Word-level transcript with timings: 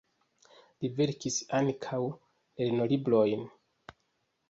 Li 0.85 0.91
verkis 1.01 1.37
ankaŭ 1.61 2.01
lernolibrojn. 2.09 3.49